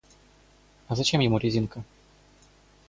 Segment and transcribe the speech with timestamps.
[0.87, 1.83] А зачем ему резинка?